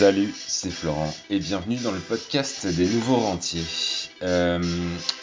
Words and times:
Salut, 0.00 0.34
c'est 0.46 0.70
Florent 0.70 1.14
et 1.28 1.38
bienvenue 1.38 1.76
dans 1.76 1.90
le 1.92 1.98
podcast 1.98 2.66
des 2.66 2.86
nouveaux 2.86 3.18
rentiers. 3.18 3.66
Euh, 4.22 4.58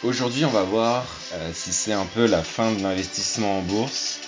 Aujourd'hui, 0.04 0.44
on 0.44 0.50
va 0.50 0.62
voir 0.62 1.04
euh, 1.32 1.50
si 1.52 1.72
c'est 1.72 1.92
un 1.92 2.06
peu 2.06 2.26
la 2.26 2.44
fin 2.44 2.70
de 2.70 2.80
l'investissement 2.80 3.58
en 3.58 3.62
bourse 3.62 4.20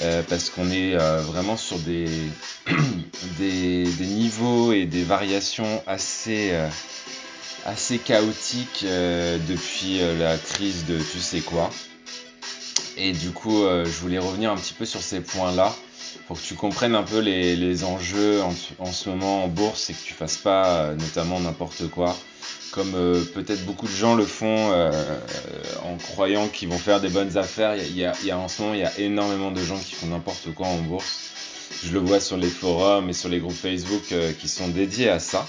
euh, 0.00 0.24
parce 0.28 0.50
qu'on 0.50 0.68
est 0.72 0.96
vraiment 0.96 1.56
sur 1.56 1.78
des, 1.78 2.08
des, 3.38 3.86
niveaux 4.00 4.72
et 4.72 4.84
des 4.86 5.04
variations 5.04 5.80
assez, 5.86 6.50
assez 7.64 7.98
chaotiques 7.98 8.84
depuis 8.84 10.00
la 10.18 10.36
crise 10.38 10.86
de 10.86 10.98
tu 10.98 11.20
sais 11.20 11.40
quoi. 11.40 11.70
Et 12.96 13.12
du 13.12 13.30
coup, 13.30 13.62
je 13.62 14.00
voulais 14.00 14.18
revenir 14.18 14.50
un 14.50 14.56
petit 14.56 14.74
peu 14.74 14.86
sur 14.86 15.02
ces 15.02 15.20
points-là 15.20 15.72
pour 16.26 16.40
que 16.40 16.46
tu 16.46 16.54
comprennes 16.54 16.94
un 16.94 17.02
peu 17.02 17.18
les, 17.18 17.84
enjeux 17.84 18.40
en, 18.78 18.92
ce 18.92 19.08
moment 19.08 19.44
en 19.44 19.48
bourse 19.48 19.90
et 19.90 19.92
que 19.92 20.02
tu 20.04 20.14
fasses 20.14 20.36
pas 20.36 20.66
euh, 20.66 20.94
notamment 20.94 21.40
n'importe 21.40 21.88
quoi 21.88 22.16
comme 22.72 22.94
euh, 22.96 23.22
peut-être 23.34 23.64
beaucoup 23.64 23.86
de 23.86 23.92
gens 23.92 24.16
le 24.16 24.24
font 24.24 24.72
euh, 24.72 24.90
en 25.84 25.96
croyant 25.96 26.48
qu'ils 26.48 26.68
vont 26.68 26.78
faire 26.78 27.00
des 27.00 27.08
bonnes 27.08 27.36
affaires. 27.36 27.76
Il 27.76 27.96
y, 27.96 28.04
a, 28.04 28.38
en 28.38 28.48
ce 28.48 28.62
moment 28.62 28.74
il 28.74 28.80
y 28.80 28.84
a 28.84 28.98
énormément 28.98 29.52
de 29.52 29.60
gens 29.60 29.78
qui 29.78 29.94
font 29.94 30.08
n'importe 30.08 30.52
quoi 30.54 30.66
en 30.66 30.78
bourse. 30.78 31.30
Je 31.84 31.92
le 31.92 32.00
vois 32.00 32.18
sur 32.18 32.36
les 32.36 32.48
forums 32.48 33.08
et 33.08 33.12
sur 33.12 33.28
les 33.28 33.38
groupes 33.38 33.54
Facebook 33.54 34.12
qui 34.40 34.48
sont 34.48 34.66
dédiés 34.66 35.08
à 35.08 35.20
ça. 35.20 35.46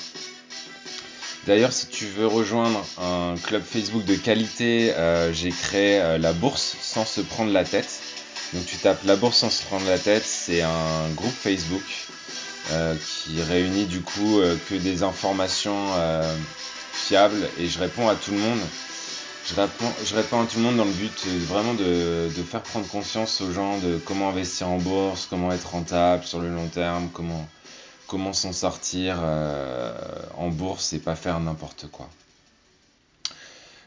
D'ailleurs, 1.48 1.73
si 1.73 1.88
tu 1.88 2.06
veux 2.06 2.28
rejoindre 2.28 2.86
un 3.02 3.36
club 3.42 3.64
Facebook 3.64 4.06
de 4.06 4.16
qualité, 4.16 4.94
j'ai 5.34 5.50
créé 5.50 6.18
la 6.20 6.32
bourse 6.32 6.78
sans 6.80 7.06
se 7.06 7.22
prendre 7.22 7.52
la 7.52 7.64
tête. 7.64 8.02
Donc 8.55 8.66
tu 8.68 8.77
tapes 8.77 9.04
la 9.04 9.18
bourse 9.18 9.40
sans 9.40 9.50
se 9.50 9.64
prendre 9.64 9.86
la 9.86 10.00
tête, 10.00 10.23
c'est 10.23 10.62
un 10.62 11.09
groupe 11.14 11.34
Facebook 11.34 11.84
euh, 12.72 12.95
qui 12.95 13.41
réunit 13.41 13.84
du 13.84 14.00
coup 14.00 14.40
euh, 14.40 14.55
que 14.70 14.76
des 14.76 15.04
informations 15.04 15.90
euh, 15.98 16.23
fiables 16.94 17.50
et 17.59 17.67
je 17.67 17.78
réponds 17.80 18.08
à 18.08 18.16
tout 18.16 18.31
le 18.31 18.38
monde. 18.38 18.61
Je 19.45 19.56
réponds, 20.16 20.42
à 20.42 20.45
tout 20.45 20.58
le 20.58 20.64
monde 20.64 20.78
dans 20.78 20.86
le 20.86 20.92
but 20.92 21.28
vraiment 21.48 21.73
de, 21.73 22.30
faire 22.50 22.61
prendre 22.61 22.88
conscience 22.88 23.42
aux 23.42 23.52
gens 23.52 23.78
de 23.80 24.00
comment 24.06 24.30
investir 24.30 24.70
en 24.70 24.78
bourse, 24.78 25.28
comment 25.30 25.52
être 25.52 25.72
rentable 25.72 26.23
sur 26.23 26.39
le 26.39 26.50
long 26.50 26.67
terme, 26.67 27.09
comment, 27.14 27.48
comment 28.08 28.31
s'en 28.31 28.53
sortir 28.53 29.20
en 30.38 30.48
bourse 30.48 30.94
et 30.94 31.00
pas 31.00 31.16
faire 31.16 31.39
n'importe 31.39 31.88
quoi. 31.92 32.09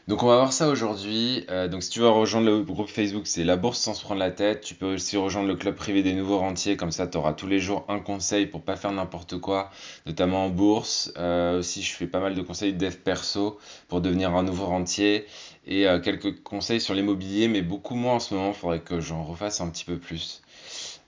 Donc 0.09 0.23
on 0.23 0.25
va 0.25 0.37
voir 0.37 0.53
ça 0.53 0.69
aujourd'hui. 0.69 1.45
Euh, 1.51 1.67
donc 1.67 1.83
si 1.83 1.91
tu 1.91 1.99
veux 1.99 2.09
rejoindre 2.09 2.47
le 2.47 2.63
groupe 2.63 2.89
Facebook, 2.89 3.27
c'est 3.27 3.43
la 3.43 3.57
bourse 3.57 3.77
sans 3.77 3.93
se 3.93 4.03
prendre 4.03 4.19
la 4.19 4.31
tête. 4.31 4.61
Tu 4.61 4.73
peux 4.73 4.95
aussi 4.95 5.17
rejoindre 5.17 5.47
le 5.47 5.55
club 5.55 5.75
privé 5.75 6.01
des 6.01 6.15
nouveaux 6.15 6.39
rentiers, 6.39 6.77
comme 6.77 6.89
ça 6.89 7.05
tu 7.05 7.15
auras 7.19 7.33
tous 7.33 7.45
les 7.45 7.59
jours 7.59 7.85
un 7.89 7.99
conseil 7.99 8.47
pour 8.47 8.63
pas 8.63 8.75
faire 8.75 8.91
n'importe 8.91 9.37
quoi, 9.37 9.69
notamment 10.07 10.45
en 10.45 10.49
bourse. 10.49 11.13
Euh, 11.19 11.59
aussi 11.59 11.83
je 11.83 11.93
fais 11.93 12.07
pas 12.07 12.19
mal 12.19 12.33
de 12.33 12.41
conseils 12.41 12.73
de 12.73 12.79
dev 12.79 12.95
perso 12.95 13.59
pour 13.87 14.01
devenir 14.01 14.35
un 14.35 14.41
nouveau 14.41 14.65
rentier 14.65 15.27
et 15.67 15.87
euh, 15.87 15.99
quelques 15.99 16.41
conseils 16.41 16.81
sur 16.81 16.95
l'immobilier, 16.95 17.47
mais 17.47 17.61
beaucoup 17.61 17.93
moins 17.93 18.15
en 18.15 18.19
ce 18.19 18.33
moment. 18.33 18.49
Il 18.49 18.55
faudrait 18.55 18.79
que 18.79 18.99
j'en 18.99 19.23
refasse 19.23 19.61
un 19.61 19.69
petit 19.69 19.85
peu 19.85 19.99
plus. 19.99 20.41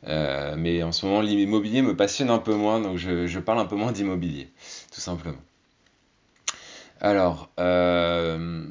Euh, 0.06 0.54
mais 0.56 0.84
en 0.84 0.92
ce 0.92 1.08
moment 1.08 1.22
l'immobilier 1.22 1.82
me 1.82 1.96
passionne 1.96 2.30
un 2.30 2.38
peu 2.38 2.54
moins, 2.54 2.80
donc 2.80 2.98
je, 2.98 3.26
je 3.26 3.40
parle 3.40 3.58
un 3.58 3.66
peu 3.66 3.76
moins 3.76 3.94
d'immobilier, 3.94 4.52
tout 4.94 5.02
simplement. 5.02 5.42
Alors, 7.02 7.50
euh, 7.60 8.64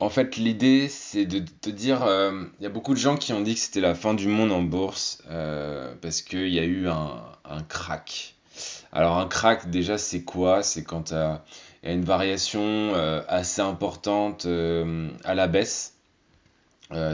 en 0.00 0.10
fait, 0.10 0.36
l'idée, 0.36 0.88
c'est 0.88 1.26
de 1.26 1.38
te 1.38 1.70
dire, 1.70 1.98
il 2.00 2.08
euh, 2.08 2.44
y 2.60 2.66
a 2.66 2.70
beaucoup 2.70 2.92
de 2.92 2.98
gens 2.98 3.16
qui 3.16 3.32
ont 3.32 3.40
dit 3.40 3.54
que 3.54 3.60
c'était 3.60 3.80
la 3.80 3.94
fin 3.94 4.14
du 4.14 4.26
monde 4.26 4.50
en 4.50 4.62
bourse 4.62 5.22
euh, 5.30 5.94
parce 6.02 6.22
qu'il 6.22 6.48
y 6.48 6.58
a 6.58 6.64
eu 6.64 6.88
un, 6.88 7.22
un, 7.44 7.62
crack. 7.62 8.34
Alors, 8.92 9.16
un 9.18 9.28
crack, 9.28 9.70
déjà, 9.70 9.96
c'est 9.96 10.24
quoi? 10.24 10.64
C'est 10.64 10.82
quand 10.82 11.12
il 11.12 11.14
y 11.84 11.88
a 11.88 11.92
une 11.92 12.04
variation 12.04 12.94
assez 13.28 13.60
importante 13.62 14.46
à 15.24 15.34
la 15.34 15.46
baisse. 15.46 15.94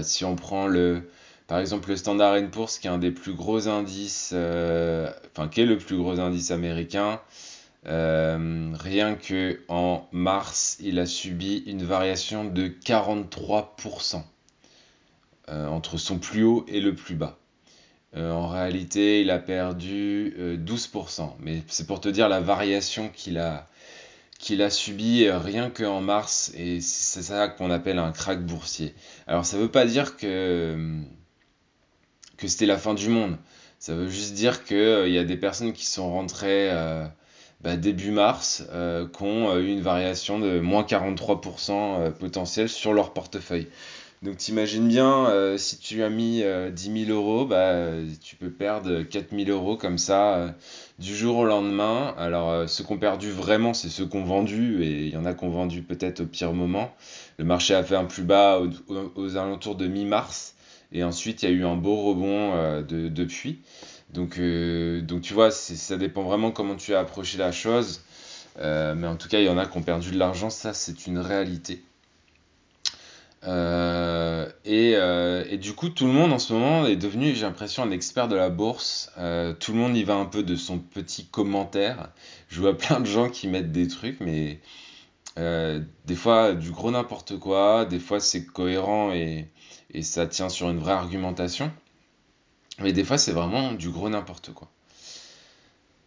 Si 0.03 0.25
on 0.25 0.37
prend 0.37 0.67
le, 0.67 1.11
par 1.47 1.59
exemple, 1.59 1.91
le 1.91 1.97
Standard 1.97 2.37
Poor's, 2.51 2.79
qui 2.79 2.87
est 2.87 2.91
un 2.91 2.99
des 2.99 3.11
plus 3.11 3.35
gros 3.35 3.69
indices, 3.69 4.33
enfin, 4.33 5.49
qui 5.49 5.61
est 5.61 5.67
le 5.67 5.79
plus 5.79 5.97
gros 5.97 6.21
indice 6.21 6.51
américain, 6.51 7.21
euh, 7.87 8.75
rien 8.79 9.15
que 9.15 9.61
en 9.69 10.07
mars, 10.13 10.77
il 10.81 10.99
a 10.99 11.07
subi 11.07 11.63
une 11.67 11.83
variation 11.83 12.45
de 12.45 12.69
43% 12.69 14.23
euh, 15.49 15.67
entre 15.67 15.97
son 15.97 16.19
plus 16.19 16.45
haut 16.45 16.65
et 16.69 16.81
le 16.81 16.95
plus 16.95 17.15
bas. 17.15 17.39
Euh, 18.17 18.33
en 18.33 18.49
réalité, 18.49 19.23
il 19.23 19.31
a 19.31 19.39
perdu 19.39 20.35
12%, 20.39 21.33
mais 21.41 21.63
c'est 21.69 21.87
pour 21.87 22.01
te 22.01 22.09
dire 22.09 22.29
la 22.29 22.41
variation 22.41 23.09
qu'il 23.09 23.39
a, 23.39 23.67
qu'il 24.39 24.63
a 24.63 24.71
subi 24.71 25.31
rien 25.31 25.71
qu'en 25.71 26.01
mars, 26.01 26.53
et 26.57 26.81
c'est 26.81 27.23
ça 27.23 27.49
qu'on 27.49 27.71
appelle 27.71 27.99
un 27.99 28.13
crack 28.13 28.45
boursier. 28.45 28.95
Alors 29.27 29.47
ça 29.47 29.57
veut 29.57 29.71
pas 29.71 29.87
dire 29.87 30.17
que, 30.17 31.01
que 32.37 32.49
c'était 32.49 32.67
la 32.67 32.79
fin 32.79 32.95
du 32.95 33.09
monde, 33.09 33.39
ça 33.79 33.95
veut 33.95 34.09
juste 34.09 34.35
dire 34.35 34.65
qu'il 34.65 35.09
y 35.09 35.19
a 35.19 35.25
des 35.25 35.37
personnes 35.37 35.73
qui 35.73 35.87
sont 35.87 36.11
rentrées 36.13 36.71
bah, 37.63 37.77
début 37.77 38.11
mars, 38.11 38.65
euh, 38.73 39.07
qui 39.07 39.23
ont 39.23 39.57
eu 39.59 39.69
une 39.69 39.83
variation 39.83 40.39
de 40.39 40.61
moins 40.61 40.83
43% 40.83 41.73
euh, 41.73 42.11
potentiel 42.11 42.69
sur 42.69 42.93
leur 42.93 43.13
portefeuille. 43.13 43.69
Donc 44.23 44.37
t'imagines 44.37 44.87
bien, 44.87 45.31
euh, 45.31 45.57
si 45.57 45.79
tu 45.79 46.03
as 46.03 46.11
mis 46.11 46.43
euh, 46.43 46.71
10 46.71 47.07
000 47.07 47.19
euros, 47.19 47.47
bah, 47.47 47.87
tu 48.23 48.37
peux 48.37 48.51
perdre 48.51 49.01
4 49.03 49.35
000 49.35 49.49
euros 49.49 49.79
comme 49.79 49.97
ça 49.97 50.35
euh, 50.37 50.49
du 50.99 51.17
jour 51.17 51.39
au 51.39 51.47
lendemain. 51.47 52.15
Alors 52.19 52.51
euh, 52.51 52.67
ceux 52.67 52.85
qui 52.85 52.93
ont 52.93 52.99
perdu 52.99 53.31
vraiment, 53.31 53.73
c'est 53.73 53.89
ceux 53.89 54.05
qui 54.05 54.19
ont 54.19 54.25
vendu, 54.25 54.83
et 54.85 55.07
il 55.07 55.09
y 55.09 55.17
en 55.17 55.25
a 55.25 55.33
qui 55.33 55.47
vendu 55.47 55.81
peut-être 55.81 56.21
au 56.21 56.27
pire 56.27 56.53
moment. 56.53 56.93
Le 57.39 57.47
marché 57.47 57.75
a 57.75 57.83
fait 57.83 57.97
un 57.97 58.05
plus 58.05 58.23
bas 58.23 58.61
aux, 59.17 59.37
alentours 59.39 59.77
de 59.77 59.87
mi-mars, 59.87 60.55
et 60.93 61.03
ensuite 61.03 61.43
il 61.43 61.49
y 61.49 61.53
a 61.53 61.57
eu 61.57 61.65
un 61.65 61.77
beau 61.77 61.97
rebond 61.97 62.53
euh, 62.57 62.83
de, 62.83 63.09
depuis. 63.09 63.61
Donc, 64.13 64.39
euh, 64.39 65.01
donc 65.03 65.23
tu 65.23 65.35
vois, 65.35 65.51
ça 65.51 65.97
dépend 65.97 66.23
vraiment 66.23 66.51
comment 66.51 66.77
tu 66.77 66.95
as 66.95 67.01
approché 67.01 67.39
la 67.39 67.53
chose. 67.53 68.03
Euh, 68.59 68.95
mais 68.95 69.07
en 69.07 69.17
tout 69.17 69.29
cas, 69.29 69.39
il 69.39 69.47
y 69.47 69.49
en 69.49 69.59
a 69.59 69.67
qui 69.67 69.79
ont 69.79 69.83
perdu 69.83 70.11
de 70.11 70.19
l'argent, 70.19 70.51
ça 70.51 70.75
c'est 70.75 71.07
une 71.07 71.19
réalité. 71.19 71.83
Euh, 73.47 74.51
et, 74.65 75.57
du 75.59 75.75
coup, 75.75 75.89
tout 75.89 76.07
le 76.07 76.13
monde 76.13 76.33
en 76.33 76.39
ce 76.39 76.53
moment 76.53 76.87
est 76.87 76.97
devenu, 76.97 77.35
j'ai 77.35 77.43
l'impression, 77.43 77.83
un 77.83 77.91
expert 77.91 78.29
de 78.29 78.37
la 78.37 78.51
bourse. 78.51 79.11
Tout 79.61 79.73
le 79.73 79.79
monde 79.79 79.97
y 79.97 80.05
va 80.05 80.15
un 80.15 80.27
peu 80.27 80.43
de 80.43 80.57
son 80.57 80.79
petit 80.79 81.27
commentaire. 81.27 82.11
Je 82.49 82.61
vois 82.61 82.77
plein 82.77 83.01
de 83.01 83.07
gens 83.07 83.31
qui 83.31 83.49
mettent 83.49 83.73
des 83.73 83.89
trucs, 83.89 84.21
mais 84.21 84.61
des 85.37 86.17
fois 86.17 86.53
du 86.55 86.71
gros 86.73 86.91
n'importe 86.91 87.39
quoi, 87.39 87.85
des 87.87 88.01
fois 88.01 88.21
c'est 88.21 88.45
cohérent 88.45 89.13
et 89.13 89.49
ça 90.03 90.27
tient 90.27 90.49
sur 90.49 90.69
une 90.69 90.79
vraie 90.79 90.93
argumentation. 90.93 91.73
Mais 92.81 92.93
des 92.93 93.05
fois, 93.05 93.19
c'est 93.19 93.33
vraiment 93.33 93.73
du 93.73 93.91
gros 93.91 94.09
n'importe 94.09 94.53
quoi. 94.53 94.69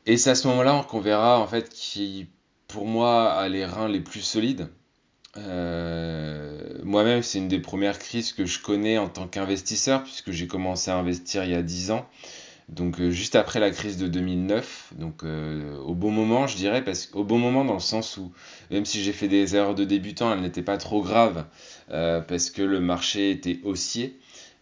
Et 0.06 0.17
c'est 0.17 0.31
à 0.31 0.35
ce 0.35 0.47
moment-là 0.50 0.85
qu'on 0.89 1.00
verra, 1.00 1.39
en 1.39 1.47
fait, 1.47 1.69
qui, 1.69 2.28
pour 2.67 2.85
moi, 2.85 3.31
a 3.34 3.47
les 3.50 3.66
reins 3.66 3.88
les 3.88 4.01
plus 4.01 4.22
solides. 4.22 4.69
Euh, 5.38 6.79
Moi-même, 6.84 7.23
c'est 7.23 7.39
une 7.39 7.47
des 7.47 7.59
premières 7.59 8.00
crises 8.00 8.34
que 8.34 8.45
je 8.45 8.59
connais 8.61 8.97
en 8.97 9.09
tant 9.09 9.28
qu'investisseur, 9.28 10.03
puisque 10.03 10.31
j'ai 10.31 10.47
commencé 10.47 10.91
à 10.91 10.97
investir 10.97 11.44
il 11.45 11.51
y 11.51 11.56
a 11.56 11.61
10 11.63 11.91
ans. 11.91 12.07
Donc, 12.69 13.00
euh, 13.00 13.11
juste 13.11 13.35
après 13.35 13.59
la 13.59 13.72
crise 13.72 13.97
de 13.97 14.07
2009. 14.07 14.94
Donc, 14.97 15.23
euh, 15.23 15.78
au 15.79 15.95
bon 15.95 16.11
moment, 16.11 16.47
je 16.47 16.55
dirais, 16.57 16.84
parce 16.84 17.05
qu'au 17.07 17.23
bon 17.23 17.40
moment, 17.40 17.66
dans 17.66 17.73
le 17.73 17.79
sens 17.79 18.17
où, 18.17 18.31
même 18.72 18.85
si 18.85 19.03
j'ai 19.03 19.13
fait 19.13 19.28
des 19.28 19.55
erreurs 19.55 19.75
de 19.75 19.85
débutant, 19.85 20.34
elles 20.34 20.41
n'étaient 20.41 20.61
pas 20.63 20.78
trop 20.78 21.01
graves, 21.01 21.45
parce 21.90 22.50
que 22.50 22.61
le 22.61 22.79
marché 22.79 23.31
était 23.31 23.59
haussier. 23.63 24.19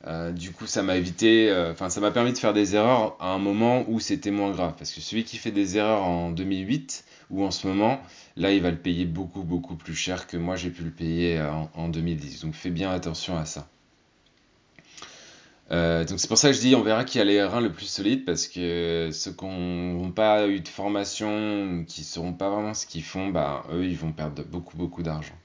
Euh, 0.08 0.32
du 0.32 0.52
coup, 0.52 0.66
ça 0.68 0.82
m'a 0.84 0.96
évité, 0.98 1.50
euh, 1.50 1.72
enfin, 1.72 1.90
ça 1.90 2.02
m'a 2.02 2.12
permis 2.12 2.34
de 2.34 2.38
faire 2.38 2.54
des 2.54 2.76
erreurs 2.76 3.16
à 3.20 3.34
un 3.34 3.38
moment 3.38 3.86
où 3.88 4.00
c'était 4.00 4.32
moins 4.32 4.52
grave. 4.52 4.74
Parce 4.78 4.92
que 4.92 5.02
celui 5.02 5.24
qui 5.24 5.38
fait 5.38 5.52
des 5.52 5.78
erreurs 5.78 6.04
en 6.04 6.32
2008 6.32 7.06
ou 7.30 7.44
en 7.46 7.52
ce 7.52 7.68
moment, 7.68 8.02
là, 8.36 8.52
il 8.52 8.62
va 8.62 8.72
le 8.72 8.78
payer 8.78 9.06
beaucoup, 9.06 9.44
beaucoup 9.44 9.76
plus 9.76 9.96
cher 9.96 10.28
que 10.28 10.38
moi, 10.38 10.56
j'ai 10.56 10.70
pu 10.72 10.84
le 10.84 10.92
payer 10.92 11.42
en, 11.42 11.70
en 11.76 11.88
2010. 11.90 12.42
Donc, 12.42 12.54
fais 12.56 12.72
bien 12.72 12.92
attention 12.92 13.38
à 13.38 13.46
ça. 13.46 13.68
Euh, 15.72 16.04
donc 16.04 16.20
c'est 16.20 16.28
pour 16.28 16.38
ça 16.38 16.50
que 16.50 16.54
je 16.56 16.60
dis 16.60 16.76
on 16.76 16.82
verra 16.82 17.06
qui 17.06 17.18
a 17.20 17.24
les 17.24 17.42
reins 17.42 17.62
le 17.62 17.72
plus 17.72 17.86
solides 17.86 18.26
parce 18.26 18.48
que 18.48 19.10
ceux 19.14 19.32
qui 19.32 19.46
n'ont 19.46 20.12
pas 20.12 20.48
eu 20.48 20.60
de 20.60 20.68
formation, 20.68 21.86
qui 21.88 22.02
ne 22.02 22.06
sauront 22.06 22.34
pas 22.34 22.50
vraiment 22.50 22.74
ce 22.74 22.86
qu'ils 22.86 23.04
font, 23.04 23.30
bah 23.30 23.64
eux 23.72 23.86
ils 23.86 23.98
vont 23.98 24.12
perdre 24.12 24.44
beaucoup 24.44 24.76
beaucoup 24.76 25.02
d'argent. 25.02 25.36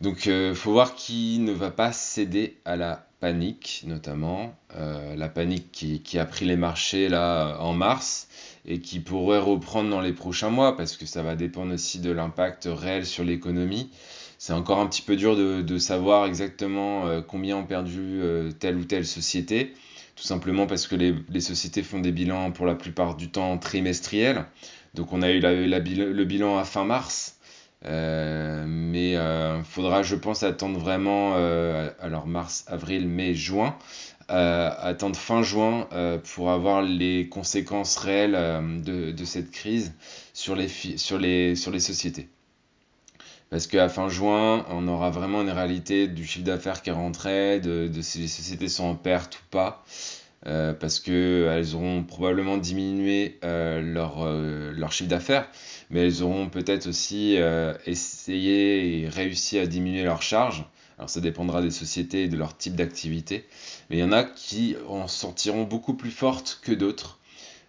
Donc 0.00 0.26
euh, 0.26 0.54
faut 0.54 0.72
voir 0.72 0.94
qui 0.94 1.38
ne 1.40 1.52
va 1.52 1.70
pas 1.70 1.92
céder 1.92 2.56
à 2.64 2.76
la 2.76 3.06
panique, 3.20 3.82
notamment 3.86 4.54
euh, 4.74 5.14
la 5.14 5.28
panique 5.28 5.70
qui, 5.72 6.18
a 6.18 6.24
pris 6.24 6.46
les 6.46 6.56
marchés 6.56 7.10
là 7.10 7.58
en 7.60 7.74
mars 7.74 8.28
et 8.64 8.80
qui 8.80 9.00
pourrait 9.00 9.38
reprendre 9.40 9.90
dans 9.90 10.00
les 10.00 10.14
prochains 10.14 10.48
mois 10.48 10.74
parce 10.74 10.96
que 10.96 11.04
ça 11.04 11.22
va 11.22 11.36
dépendre 11.36 11.74
aussi 11.74 11.98
de 11.98 12.10
l'impact 12.10 12.66
réel 12.70 13.04
sur 13.04 13.24
l'économie. 13.24 13.90
C'est 14.38 14.54
encore 14.54 14.78
un 14.78 14.86
petit 14.86 15.02
peu 15.02 15.16
dur 15.16 15.36
de, 15.36 15.78
savoir 15.78 16.24
exactement 16.24 17.06
euh, 17.06 17.20
combien 17.20 17.58
ont 17.58 17.66
perdu 17.66 18.22
telle 18.58 18.76
ou 18.76 18.84
telle 18.84 19.04
société. 19.04 19.74
tout 20.16 20.24
simplement 20.24 20.66
parce 20.66 20.86
que 20.86 20.96
les, 20.96 21.40
sociétés 21.42 21.82
font 21.82 22.00
des 22.00 22.12
bilans 22.12 22.52
pour 22.52 22.64
la 22.64 22.74
plupart 22.74 23.16
du 23.16 23.30
temps 23.30 23.58
trimestriels. 23.58 24.46
Donc 24.94 25.12
on 25.12 25.20
a 25.20 25.30
eu 25.30 25.40
le 25.40 26.24
bilan 26.24 26.56
à 26.56 26.64
fin 26.64 26.84
mars, 26.84 27.36
mais 29.00 29.12
il 29.12 29.16
euh, 29.16 29.62
faudra, 29.62 30.02
je 30.02 30.14
pense, 30.14 30.42
attendre 30.42 30.78
vraiment, 30.78 31.34
euh, 31.36 31.90
alors 32.00 32.26
mars, 32.26 32.64
avril, 32.66 33.08
mai, 33.08 33.34
juin, 33.34 33.76
attendre 34.28 35.16
fin 35.16 35.42
juin 35.42 35.88
pour 36.34 36.52
avoir 36.52 36.82
les 36.82 37.28
conséquences 37.28 37.96
réelles 37.96 38.38
de, 38.84 39.24
cette 39.24 39.50
crise 39.50 39.92
sur 40.34 40.54
les, 40.54 41.56
sociétés. 41.56 42.28
Parce 43.50 43.66
qu'à 43.66 43.88
fin 43.88 44.08
juin, 44.08 44.64
on 44.70 44.86
aura 44.86 45.10
vraiment 45.10 45.42
une 45.42 45.50
réalité 45.50 46.06
du 46.06 46.24
chiffre 46.24 46.44
d'affaires 46.44 46.82
qui 46.82 46.90
est 46.90 46.92
rentré, 46.92 47.58
de, 47.58 47.90
si 48.02 48.18
les 48.20 48.28
sociétés 48.28 48.68
sont 48.68 48.84
en 48.84 48.94
perte 48.94 49.34
ou 49.34 49.42
pas. 49.50 49.82
Euh, 50.46 50.72
parce 50.72 51.00
qu'elles 51.00 51.74
auront 51.74 52.02
probablement 52.02 52.56
diminué 52.56 53.38
euh, 53.44 53.82
euh, 53.94 54.72
leur, 54.72 54.92
chiffre 54.92 55.10
d'affaires, 55.10 55.46
mais 55.90 56.06
elles 56.06 56.22
auront 56.22 56.48
peut-être 56.48 56.86
aussi 56.86 57.36
essayé 57.86 59.02
et 59.02 59.08
réussi 59.08 59.58
à 59.58 59.66
diminuer 59.66 60.04
leurs 60.04 60.22
charges. 60.22 60.64
Alors 60.98 61.10
ça 61.10 61.20
dépendra 61.20 61.62
des 61.62 61.70
sociétés 61.70 62.24
et 62.24 62.28
de 62.28 62.36
leur 62.36 62.56
type 62.56 62.76
d'activité, 62.76 63.46
mais 63.88 63.96
il 63.96 64.00
y 64.00 64.04
en 64.04 64.12
a 64.12 64.22
qui 64.22 64.76
en 64.88 65.08
sortiront 65.08 65.64
beaucoup 65.64 65.94
plus 65.94 66.10
fortes 66.10 66.60
que 66.62 66.72
d'autres. 66.72 67.18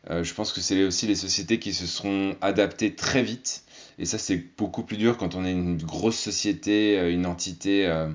je 0.10 0.34
pense 0.34 0.52
que 0.54 0.62
c'est 0.62 0.84
aussi 0.84 1.08
les 1.08 1.16
sociétés 1.16 1.60
qui 1.60 1.74
se 1.74 1.88
seront 1.88 2.36
adaptées 2.42 2.96
très 2.96 3.24
vite 3.24 3.64
et 4.02 4.06
ça, 4.06 4.18
c'est 4.18 4.44
beaucoup 4.58 4.82
plus 4.82 4.98
dur 4.98 5.16
quand 5.18 5.36
on 5.36 5.46
est 5.46 5.52
une 5.52 5.78
grosse 5.78 6.18
société, 6.18 6.98
euh, 6.98 7.12
une 7.12 7.28
entité 7.28 7.86
euh, 7.86 8.10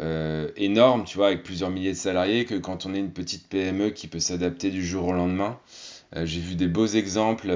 euh, 0.00 0.50
énorme, 0.56 1.04
tu 1.04 1.16
vois, 1.16 1.28
avec 1.28 1.44
plusieurs 1.44 1.70
milliers 1.70 1.92
de 1.92 1.96
salariés, 1.96 2.44
que 2.44 2.56
quand 2.56 2.86
on 2.86 2.94
est 2.94 2.98
une 2.98 3.12
petite 3.12 3.48
PME 3.48 3.90
qui 3.90 4.08
peut 4.08 4.18
s'adapter 4.18 4.70
du 4.70 4.84
jour 4.84 5.06
au 5.06 5.12
lendemain. 5.12 5.58
J'ai 6.14 6.40
vu 6.40 6.54
des 6.56 6.66
beaux 6.66 6.86
exemples 6.86 7.50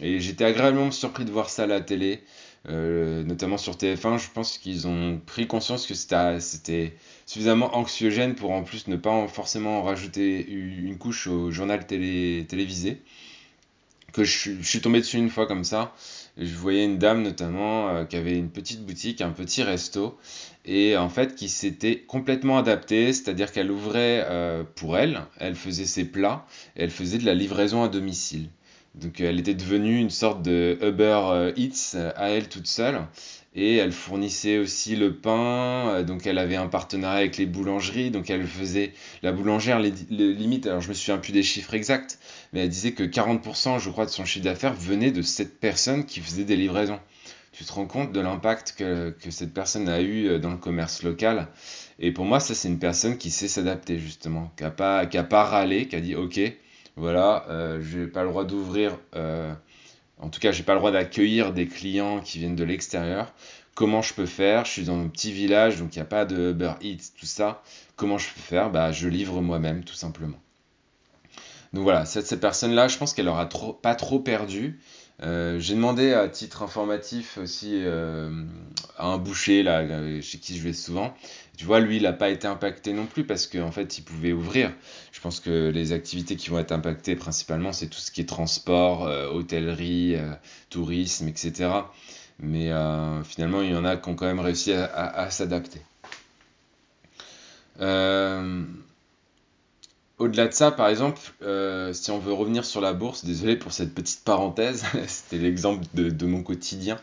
et 0.00 0.20
j'étais 0.20 0.44
agréablement 0.44 0.90
surpris 0.90 1.24
de 1.24 1.30
voir 1.30 1.50
ça 1.50 1.64
à 1.64 1.66
la 1.66 1.80
télé, 1.80 2.22
notamment 2.68 3.58
sur 3.58 3.74
TF1. 3.74 4.18
Je 4.18 4.30
pense 4.32 4.58
qu'ils 4.58 4.86
ont 4.86 5.20
pris 5.24 5.46
conscience 5.46 5.86
que 5.86 5.94
c'était 5.94 6.94
suffisamment 7.26 7.76
anxiogène 7.76 8.34
pour 8.34 8.52
en 8.52 8.62
plus 8.62 8.88
ne 8.88 8.96
pas 8.96 9.26
forcément 9.28 9.80
en 9.80 9.82
rajouter 9.82 10.46
une 10.48 10.96
couche 10.98 11.26
au 11.26 11.50
journal 11.50 11.86
télé, 11.86 12.46
télévisé. 12.48 13.02
Que 14.12 14.24
je 14.24 14.62
suis 14.62 14.80
tombé 14.80 15.00
dessus 15.00 15.16
une 15.16 15.30
fois 15.30 15.46
comme 15.46 15.64
ça 15.64 15.94
je 16.36 16.54
voyais 16.54 16.84
une 16.84 16.98
dame 16.98 17.22
notamment 17.22 17.88
euh, 17.88 18.04
qui 18.04 18.16
avait 18.16 18.36
une 18.36 18.50
petite 18.50 18.84
boutique, 18.84 19.20
un 19.20 19.30
petit 19.30 19.62
resto, 19.62 20.18
et 20.64 20.96
en 20.96 21.08
fait 21.08 21.34
qui 21.34 21.48
s'était 21.48 22.00
complètement 22.00 22.58
adaptée, 22.58 23.12
c'est-à-dire 23.12 23.52
qu'elle 23.52 23.70
ouvrait 23.70 24.24
euh, 24.28 24.64
pour 24.76 24.96
elle, 24.96 25.22
elle 25.38 25.54
faisait 25.54 25.86
ses 25.86 26.04
plats, 26.04 26.46
elle 26.74 26.90
faisait 26.90 27.18
de 27.18 27.26
la 27.26 27.34
livraison 27.34 27.82
à 27.82 27.88
domicile. 27.88 28.48
Donc 28.94 29.20
elle 29.20 29.40
était 29.40 29.54
devenue 29.54 29.98
une 29.98 30.10
sorte 30.10 30.42
de 30.42 30.78
Uber 30.82 31.52
Eats 31.56 31.96
à 32.16 32.28
elle 32.28 32.48
toute 32.48 32.66
seule 32.66 33.00
et 33.54 33.76
elle 33.76 33.92
fournissait 33.92 34.58
aussi 34.58 34.96
le 34.96 35.14
pain, 35.14 35.88
euh, 35.88 36.02
donc 36.02 36.26
elle 36.26 36.38
avait 36.38 36.56
un 36.56 36.68
partenariat 36.68 37.18
avec 37.18 37.36
les 37.36 37.46
boulangeries, 37.46 38.10
donc 38.10 38.30
elle 38.30 38.46
faisait 38.46 38.92
la 39.22 39.32
boulangère 39.32 39.78
les, 39.78 39.90
limites, 39.90 40.66
alors 40.66 40.80
je 40.80 40.88
me 40.88 40.94
souviens 40.94 41.18
plus 41.18 41.32
des 41.32 41.42
chiffres 41.42 41.74
exacts, 41.74 42.18
mais 42.52 42.60
elle 42.60 42.68
disait 42.70 42.92
que 42.92 43.02
40% 43.02 43.78
je 43.78 43.90
crois 43.90 44.06
de 44.06 44.10
son 44.10 44.24
chiffre 44.24 44.44
d'affaires 44.44 44.74
venait 44.74 45.10
de 45.10 45.22
cette 45.22 45.60
personne 45.60 46.06
qui 46.06 46.20
faisait 46.20 46.44
des 46.44 46.56
livraisons. 46.56 47.00
Tu 47.52 47.64
te 47.64 47.72
rends 47.74 47.86
compte 47.86 48.12
de 48.12 48.20
l'impact 48.20 48.74
que, 48.78 49.14
cette 49.28 49.52
personne 49.52 49.86
a 49.86 50.00
eu 50.00 50.26
euh, 50.26 50.38
dans 50.38 50.50
le 50.50 50.56
commerce 50.56 51.02
local? 51.02 51.48
Et 51.98 52.10
pour 52.10 52.24
moi, 52.24 52.40
ça, 52.40 52.54
c'est 52.54 52.68
une 52.68 52.78
personne 52.78 53.18
qui 53.18 53.30
sait 53.30 53.46
s'adapter, 53.46 53.98
justement, 53.98 54.50
qui 54.56 54.62
n'a 54.62 54.70
pas, 54.70 55.04
pas 55.04 55.44
râlé, 55.44 55.86
qui 55.86 55.94
a 55.94 56.00
dit 56.00 56.16
Ok, 56.16 56.40
voilà, 56.96 57.44
euh, 57.50 57.78
je 57.82 57.98
n'ai 57.98 58.06
pas 58.06 58.22
le 58.22 58.30
droit 58.30 58.44
d'ouvrir 58.44 58.98
en 60.22 60.28
tout 60.28 60.40
cas, 60.40 60.52
j'ai 60.52 60.62
pas 60.62 60.72
le 60.74 60.78
droit 60.78 60.92
d'accueillir 60.92 61.52
des 61.52 61.66
clients 61.66 62.20
qui 62.20 62.38
viennent 62.38 62.56
de 62.56 62.64
l'extérieur. 62.64 63.32
Comment 63.74 64.02
je 64.02 64.14
peux 64.14 64.26
faire? 64.26 64.64
Je 64.64 64.70
suis 64.70 64.84
dans 64.84 64.98
un 64.98 65.08
petit 65.08 65.32
village, 65.32 65.78
donc 65.78 65.94
il 65.96 65.98
n'y 65.98 66.02
a 66.02 66.06
pas 66.06 66.24
de 66.24 66.50
Uber 66.50 66.74
Eats, 66.80 67.12
tout 67.18 67.26
ça. 67.26 67.62
Comment 67.96 68.18
je 68.18 68.28
peux 68.32 68.40
faire? 68.40 68.70
Bah, 68.70 68.92
Je 68.92 69.08
livre 69.08 69.40
moi-même, 69.40 69.82
tout 69.84 69.94
simplement. 69.94 70.38
Donc 71.72 71.84
voilà, 71.84 72.04
cette, 72.04 72.38
personne-là, 72.38 72.88
je 72.88 72.98
pense 72.98 73.14
qu'elle 73.14 73.28
aura 73.28 73.46
trop, 73.46 73.72
pas 73.72 73.94
trop 73.94 74.20
perdu. 74.20 74.78
Euh, 75.22 75.58
j'ai 75.58 75.74
demandé 75.74 76.12
à 76.12 76.28
titre 76.28 76.62
informatif 76.62 77.38
aussi 77.38 77.82
euh, 77.84 78.44
à 78.98 79.06
un 79.06 79.18
boucher 79.18 79.62
là, 79.62 79.80
euh, 79.80 80.20
chez 80.20 80.38
qui 80.38 80.56
je 80.56 80.62
vais 80.62 80.72
souvent. 80.72 81.14
Tu 81.58 81.66
vois, 81.66 81.80
lui, 81.80 81.96
il 81.96 82.02
n'a 82.02 82.12
pas 82.12 82.30
été 82.30 82.46
impacté 82.46 82.92
non 82.92 83.06
plus 83.06 83.24
parce 83.24 83.46
qu'en 83.46 83.70
fait, 83.70 83.98
il 83.98 84.02
pouvait 84.02 84.32
ouvrir. 84.32 84.72
Je 85.12 85.20
pense 85.20 85.38
que 85.38 85.68
les 85.68 85.92
activités 85.92 86.36
qui 86.36 86.50
vont 86.50 86.58
être 86.58 86.72
impactées 86.72 87.14
principalement, 87.14 87.72
c'est 87.72 87.88
tout 87.88 87.98
ce 87.98 88.10
qui 88.10 88.22
est 88.22 88.28
transport, 88.28 89.02
hôtellerie, 89.32 90.16
tourisme, 90.70 91.28
etc. 91.28 91.70
Mais 92.40 92.70
finalement, 93.24 93.60
il 93.62 93.70
y 93.70 93.76
en 93.76 93.84
a 93.84 93.96
qui 93.96 94.08
ont 94.08 94.14
quand 94.14 94.26
même 94.26 94.40
réussi 94.40 94.72
à, 94.72 95.30
s'adapter. 95.30 95.80
Au-delà 100.22 100.46
de 100.46 100.52
ça, 100.52 100.70
par 100.70 100.86
exemple, 100.86 101.20
euh, 101.42 101.92
si 101.92 102.12
on 102.12 102.20
veut 102.20 102.32
revenir 102.32 102.64
sur 102.64 102.80
la 102.80 102.92
bourse, 102.92 103.24
désolé 103.24 103.56
pour 103.56 103.72
cette 103.72 103.92
petite 103.92 104.22
parenthèse, 104.22 104.84
c'était 105.08 105.38
l'exemple 105.38 105.84
de, 105.94 106.26
mon 106.26 106.44
quotidien. 106.44 106.96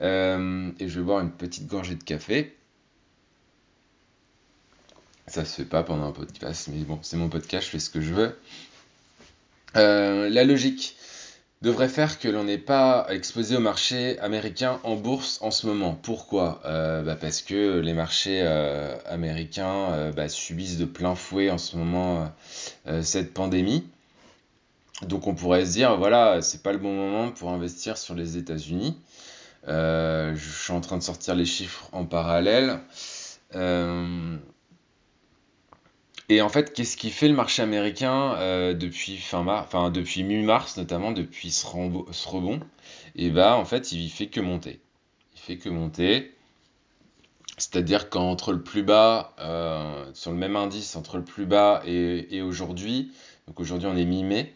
Euh, 0.00 0.70
et 0.80 0.88
je 0.88 0.98
vais 0.98 1.04
boire 1.04 1.20
une 1.20 1.32
petite 1.32 1.66
gorgée 1.66 1.96
de 1.96 2.02
café. 2.02 2.56
Ça 5.28 5.44
se 5.44 5.56
fait 5.56 5.64
pas 5.64 5.82
pendant 5.82 6.06
un 6.06 6.12
podcast, 6.12 6.68
mais 6.72 6.84
bon, 6.84 7.00
c'est 7.02 7.16
mon 7.16 7.28
podcast, 7.28 7.66
je 7.66 7.70
fais 7.72 7.78
ce 7.80 7.90
que 7.90 8.00
je 8.00 8.14
veux. 8.14 8.38
Euh, 9.76 10.30
la 10.30 10.44
logique 10.44 10.96
devrait 11.62 11.88
faire 11.88 12.20
que 12.20 12.28
l'on 12.28 12.44
n'est 12.44 12.58
pas 12.58 13.06
exposé 13.10 13.56
au 13.56 13.60
marché 13.60 14.20
américain 14.20 14.78
en 14.84 14.94
bourse 14.94 15.38
en 15.42 15.50
ce 15.50 15.66
moment. 15.66 15.98
Pourquoi? 16.00 16.60
Euh, 16.64 17.02
bah 17.02 17.16
Parce 17.16 17.42
que 17.42 17.80
les 17.80 17.92
marchés 17.92 18.40
euh, 18.44 18.96
américains 19.06 20.12
bah, 20.12 20.28
subissent 20.28 20.78
de 20.78 20.84
plein 20.84 21.16
fouet 21.16 21.50
en 21.50 21.58
ce 21.58 21.76
moment 21.76 22.32
cette 23.02 23.34
pandémie. 23.34 23.84
Donc 25.02 25.26
on 25.26 25.34
pourrait 25.34 25.66
se 25.66 25.72
dire, 25.72 25.96
voilà, 25.96 26.40
c'est 26.40 26.62
pas 26.62 26.72
le 26.72 26.78
bon 26.78 26.94
moment 26.94 27.32
pour 27.32 27.50
investir 27.50 27.98
sur 27.98 28.14
les 28.14 28.36
États-Unis. 28.36 28.96
je 29.66 30.62
suis 30.62 30.72
en 30.72 30.80
train 30.80 30.98
de 30.98 31.02
sortir 31.02 31.34
les 31.34 31.46
chiffres 31.46 31.88
en 31.90 32.04
parallèle. 32.04 32.78
Et 36.28 36.40
en 36.40 36.48
fait, 36.48 36.72
qu'est-ce 36.72 36.96
qui 36.96 37.10
fait 37.10 37.28
le 37.28 37.34
marché 37.34 37.62
américain 37.62 38.34
euh, 38.38 38.74
depuis 38.74 39.16
fin 39.16 39.44
mars, 39.44 39.66
enfin 39.66 39.90
depuis 39.90 40.24
mi-mars 40.24 40.76
notamment, 40.76 41.12
depuis 41.12 41.52
ce, 41.52 41.66
rebond? 41.66 42.60
Et 43.14 43.30
bah 43.30 43.56
en 43.56 43.64
fait, 43.64 43.92
il 43.92 44.10
fait 44.10 44.26
que 44.26 44.40
monter. 44.40 44.80
Il 45.34 45.40
fait 45.40 45.56
que 45.56 45.68
monter. 45.68 46.32
C'est-à-dire 47.58 48.10
qu'entre 48.10 48.52
le 48.52 48.62
plus 48.62 48.82
bas, 48.82 49.34
euh, 49.38 50.10
sur 50.14 50.32
le 50.32 50.36
même 50.36 50.56
indice, 50.56 50.96
entre 50.96 51.16
le 51.16 51.24
plus 51.24 51.46
bas 51.46 51.82
et, 51.86 52.42
aujourd'hui, 52.42 53.12
donc 53.46 53.60
aujourd'hui 53.60 53.88
on 53.88 53.96
est 53.96 54.04
mi-mai, 54.04 54.52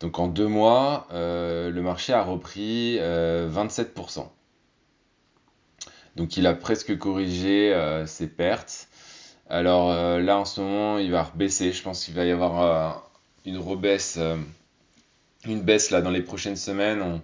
donc 0.00 0.18
en 0.18 0.28
deux 0.28 0.48
mois, 0.48 1.06
euh, 1.12 1.70
le 1.70 1.80
marché 1.80 2.12
a 2.12 2.22
repris 2.22 2.98
27%. 2.98 4.28
Donc 6.16 6.36
il 6.36 6.46
a 6.46 6.54
presque 6.54 6.98
corrigé 6.98 7.72
ses 8.06 8.28
pertes. 8.28 8.88
Alors 9.48 9.92
euh, 9.92 10.20
là, 10.20 10.38
en 10.38 10.44
ce 10.44 10.60
moment, 10.60 10.98
il 10.98 11.10
va 11.10 11.30
baisser. 11.34 11.72
Je 11.72 11.82
pense 11.82 12.04
qu'il 12.04 12.14
va 12.14 12.24
y 12.24 12.30
avoir 12.30 12.62
euh, 12.62 12.98
une 13.44 13.58
rebaisse, 13.58 14.16
euh, 14.18 14.36
une 15.46 15.60
baisse 15.60 15.90
là 15.90 16.00
dans 16.00 16.10
les 16.10 16.22
prochaines 16.22 16.56
semaines. 16.56 17.20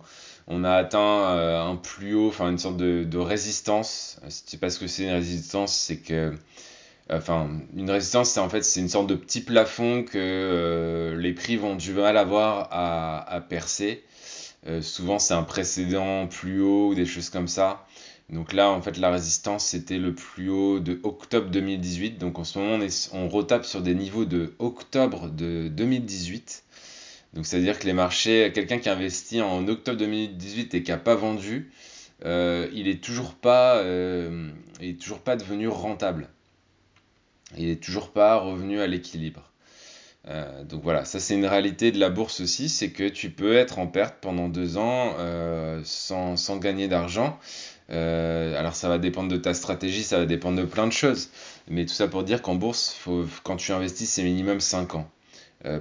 On, 0.46 0.64
a 0.64 0.72
atteint 0.72 0.98
un 0.98 1.76
plus 1.76 2.14
haut, 2.14 2.28
enfin 2.28 2.50
une 2.50 2.58
sorte 2.58 2.76
de, 2.76 3.18
résistance. 3.18 4.18
C'est 4.28 4.58
parce 4.58 4.78
que 4.78 4.88
c'est 4.88 5.04
une 5.04 5.12
résistance, 5.12 5.72
c'est 5.76 5.98
que, 5.98 6.34
enfin, 7.08 7.48
une 7.76 7.88
résistance, 7.88 8.30
c'est 8.30 8.40
en 8.40 8.48
fait 8.48 8.62
c'est 8.62 8.80
une 8.80 8.88
sorte 8.88 9.06
de 9.06 9.14
petit 9.14 9.42
plafond 9.42 10.02
que 10.02 11.16
les 11.16 11.32
prix 11.34 11.56
vont 11.56 11.76
du 11.76 11.92
mal 11.92 12.16
avoir 12.16 12.68
à, 12.72 13.32
à 13.32 13.40
percer. 13.40 14.02
souvent, 14.82 15.20
c'est 15.20 15.34
un 15.34 15.44
précédent 15.44 16.26
plus 16.26 16.60
haut 16.60 16.88
ou 16.88 16.94
des 16.96 17.06
choses 17.06 17.30
comme 17.30 17.48
ça. 17.48 17.86
Donc 18.32 18.52
là, 18.52 18.70
en 18.70 18.80
fait, 18.80 18.96
la 18.96 19.10
résistance, 19.10 19.66
c'était 19.66 19.98
le 19.98 20.14
plus 20.14 20.50
haut 20.50 20.78
de 20.78 21.00
octobre 21.02 21.50
2018. 21.50 22.18
Donc 22.18 22.38
en 22.38 22.44
ce 22.44 22.58
moment, 22.58 22.84
on, 23.12 23.28
retape 23.28 23.64
sur 23.64 23.82
des 23.82 23.94
niveaux 23.94 24.24
de 24.24 24.54
octobre 24.60 25.28
de 25.28 25.68
2018. 25.68 26.62
Donc 27.34 27.46
c'est-à-dire 27.46 27.78
que 27.78 27.86
les 27.86 27.92
marchés, 27.92 28.52
quelqu'un 28.54 28.78
qui 28.78 28.88
investit 28.88 29.40
en 29.40 29.66
octobre 29.66 29.98
2018 29.98 30.74
et 30.74 30.82
qui 30.82 30.90
n'a 30.92 30.96
pas 30.96 31.16
vendu, 31.16 31.72
euh, 32.24 32.68
il 32.72 32.86
est 32.86 33.02
toujours 33.02 33.34
pas, 33.34 33.78
euh, 33.78 34.50
toujours 35.00 35.20
pas 35.20 35.36
devenu 35.36 35.66
rentable. 35.66 36.28
Il 37.56 37.68
est 37.68 37.82
toujours 37.82 38.10
pas 38.10 38.36
revenu 38.36 38.80
à 38.80 38.86
l'équilibre. 38.86 39.50
Euh, 40.28 40.64
donc 40.64 40.82
voilà, 40.82 41.04
ça 41.04 41.18
c'est 41.18 41.34
une 41.34 41.46
réalité 41.46 41.92
de 41.92 41.98
la 41.98 42.10
bourse 42.10 42.40
aussi, 42.40 42.68
c'est 42.68 42.90
que 42.90 43.08
tu 43.08 43.30
peux 43.30 43.56
être 43.56 43.78
en 43.78 43.86
perte 43.86 44.16
pendant 44.20 44.48
deux 44.48 44.76
ans 44.76 45.16
sans, 45.82 46.36
sans, 46.36 46.58
gagner 46.58 46.88
d'argent. 46.88 47.38
Alors 47.90 48.74
ça 48.74 48.88
va 48.88 48.98
dépendre 48.98 49.28
de 49.28 49.36
ta 49.36 49.54
stratégie, 49.54 50.02
ça 50.02 50.18
va 50.18 50.26
dépendre 50.26 50.58
de 50.58 50.64
plein 50.64 50.86
de 50.86 50.92
choses. 50.92 51.30
Mais 51.68 51.86
tout 51.86 51.94
ça 51.94 52.08
pour 52.08 52.24
dire 52.24 52.42
qu'en 52.42 52.54
bourse, 52.54 52.96
quand 53.42 53.56
tu 53.56 53.72
investis, 53.72 54.10
c'est 54.10 54.22
minimum 54.22 54.60
5 54.60 54.94
ans. 54.94 55.10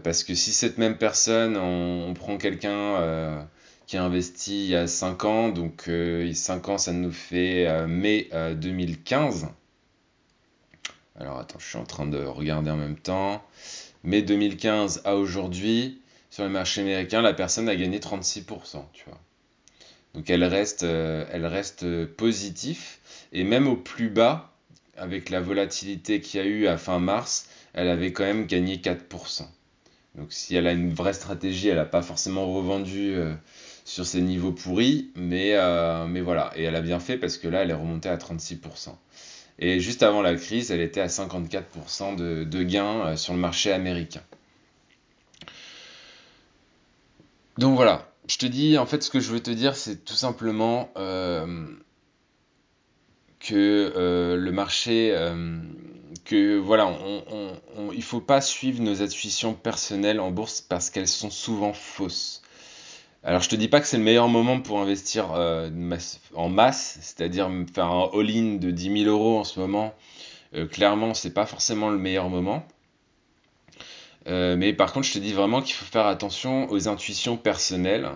parce 0.04 0.24
que 0.24 0.36
si 0.36 0.52
cette 0.52 0.78
même 0.78 0.98
personne, 0.98 1.58
on, 1.58 2.14
prend 2.14 2.38
quelqu'un 2.38 3.48
qui 3.88 3.98
a 3.98 4.04
investi 4.04 4.66
il 4.66 4.70
y 4.70 4.76
a 4.76 4.88
5 4.88 5.26
ans, 5.26 5.50
donc 5.50 5.90
5 6.34 6.70
ans 6.70 6.78
ça 6.78 6.92
nous 6.94 7.12
fait 7.12 7.88
mai 7.88 8.30
2015. 8.56 9.48
Alors 11.20 11.38
attends, 11.38 11.60
je 11.60 11.68
suis 11.68 11.78
en 11.78 11.84
train 11.84 12.06
de 12.06 12.24
regarder 12.24 12.72
en 12.72 12.78
même 12.78 12.98
temps. 12.98 13.44
Mai 14.04 14.22
2015 14.22 15.02
à 15.04 15.16
aujourd'hui, 15.16 16.02
sur 16.30 16.44
le 16.44 16.50
marché 16.50 16.82
américain, 16.82 17.22
la 17.22 17.34
personne 17.34 17.68
a 17.68 17.76
gagné 17.76 18.00
36%, 18.00 18.86
tu 18.94 19.04
vois. 19.06 19.20
Donc 20.14 20.30
elle 20.30 20.44
reste, 20.44 20.84
euh, 20.84 21.26
elle 21.32 21.46
reste 21.46 22.06
positif. 22.06 23.00
Et 23.32 23.44
même 23.44 23.68
au 23.68 23.76
plus 23.76 24.10
bas, 24.10 24.54
avec 24.98 25.30
la 25.30 25.40
volatilité 25.40 26.20
qu'il 26.20 26.40
y 26.40 26.44
a 26.44 26.46
eu 26.46 26.68
à 26.68 26.78
fin 26.78 27.00
mars, 27.00 27.48
elle 27.74 27.90
avait 27.90 28.12
quand 28.12 28.24
même 28.26 28.46
gagné 28.46 28.78
4%. 28.78 29.46
Donc 30.16 30.34
si 30.34 30.56
elle 30.56 30.68
a 30.68 30.72
une 30.74 30.94
vraie 30.94 31.14
stratégie, 31.14 31.70
elle 31.70 31.78
n'a 31.78 31.86
pas 31.86 32.02
forcément 32.02 32.52
revendu 32.52 33.14
euh, 33.16 33.34
sur 33.86 34.06
ces 34.06 34.22
niveaux 34.22 34.52
pourris, 34.52 35.12
mais, 35.16 35.54
euh, 35.54 36.06
mais 36.06 36.22
voilà. 36.22 36.52
Et 36.56 36.64
elle 36.64 36.76
a 36.76 36.82
bien 36.82 37.00
fait 37.00 37.18
parce 37.18 37.38
que 37.38 37.48
là, 37.48 37.64
elle 37.64 37.70
est 37.70 37.76
remontée 37.76 38.10
à 38.10 38.18
36%. 38.18 38.96
Et 39.60 39.80
juste 39.80 40.04
avant 40.04 40.22
la 40.22 40.36
crise, 40.36 40.72
elle 40.72 40.82
était 40.82 41.02
à 41.02 41.08
54% 41.08 42.16
de, 42.16 42.64
gains 42.64 43.08
euh, 43.08 43.16
sur 43.16 43.34
le 43.34 43.40
marché 43.40 43.72
américain. 43.72 44.22
Donc 47.58 47.76
voilà, 47.76 48.09
je 48.30 48.38
te 48.38 48.46
dis, 48.46 48.78
en 48.78 48.86
fait, 48.86 49.04
ce 49.04 49.10
que 49.10 49.20
je 49.20 49.32
veux 49.32 49.42
te 49.42 49.52
dire, 49.52 49.76
c'est 49.76 50.06
tout 50.06 50.14
simplement 50.14 50.92
euh, 50.98 51.66
que 53.40 53.92
euh, 53.96 54.38
le 54.38 54.52
marché, 54.52 55.14
que 56.26 56.58
voilà, 56.58 56.98
il 57.92 57.98
ne 57.98 58.02
faut 58.02 58.22
pas 58.22 58.40
suivre 58.40 58.82
nos 58.82 59.02
intuitions 59.02 59.54
personnelles 59.54 60.20
en 60.20 60.32
bourse 60.32 60.62
parce 60.62 60.90
qu'elles 60.90 61.08
sont 61.08 61.32
souvent 61.32 61.74
fausses. 61.74 62.42
Alors 63.24 63.42
je 63.42 63.50
te 63.50 63.56
dis 63.56 63.68
pas 63.68 63.82
que 63.82 63.88
c'est 63.88 63.98
le 63.98 64.04
meilleur 64.04 64.30
moment 64.30 64.62
pour 64.62 64.80
investir 64.80 65.34
euh, 65.34 65.70
en 66.36 66.50
masse, 66.50 66.98
c'est-à-dire 67.02 67.52
faire 67.74 67.88
un 67.88 68.10
all-in 68.14 68.56
de 68.56 68.72
10 68.72 69.04
000 69.04 69.10
euros 69.10 69.40
en 69.40 69.44
ce 69.44 69.60
moment. 69.60 69.94
Euh, 70.56 70.66
clairement, 70.66 71.14
c'est 71.14 71.34
pas 71.34 71.46
forcément 71.46 71.90
le 71.90 71.98
meilleur 71.98 72.30
moment. 72.30 72.66
Euh, 74.28 74.56
mais 74.56 74.74
par 74.74 74.94
contre, 74.94 75.08
je 75.08 75.14
te 75.14 75.20
dis 75.20 75.34
vraiment 75.34 75.62
qu'il 75.62 75.76
faut 75.76 75.86
faire 75.86 76.06
attention 76.06 76.70
aux 76.72 76.88
intuitions 76.88 77.38
personnelles, 77.38 78.10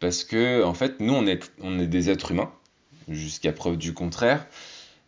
parce 0.00 0.24
que 0.24 0.64
en 0.64 0.74
fait, 0.74 1.00
nous, 1.00 1.14
on 1.14 1.26
est, 1.26 1.86
des 1.86 2.10
êtres 2.10 2.32
humains, 2.32 2.50
jusqu'à 3.08 3.52
preuve 3.52 3.76
du 3.76 3.94
contraire. 3.94 4.46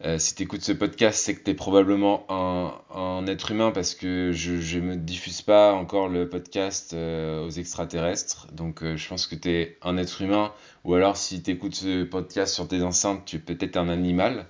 Euh, 0.04 0.18
si 0.18 0.34
tu 0.34 0.42
écoutes 0.42 0.62
ce 0.62 0.72
podcast, 0.72 1.22
c'est 1.22 1.34
que 1.36 1.44
tu 1.44 1.50
es 1.52 1.54
probablement 1.54 2.26
un, 2.28 3.24
être 3.26 3.52
humain 3.52 3.70
parce 3.70 3.94
que 3.94 4.32
je 4.32 4.78
ne 4.78 4.84
me 4.84 4.96
diffuse 4.96 5.42
pas 5.42 5.72
encore 5.74 6.08
le 6.08 6.28
podcast 6.28 6.92
euh, 6.92 7.46
aux 7.46 7.50
extraterrestres. 7.50 8.48
Donc 8.52 8.82
euh, 8.82 8.96
je 8.96 9.08
pense 9.08 9.28
que 9.28 9.36
tu 9.36 9.50
es 9.50 9.78
un 9.80 9.96
être 9.96 10.20
humain. 10.20 10.52
Ou 10.84 10.94
alors 10.94 11.16
si 11.16 11.40
tu 11.42 11.52
écoutes 11.52 11.76
ce 11.76 12.02
podcast 12.02 12.52
sur 12.52 12.66
tes 12.66 12.82
enceintes, 12.82 13.24
tu 13.24 13.36
es 13.36 13.38
peut-être 13.38 13.76
un 13.76 13.88
animal. 13.88 14.46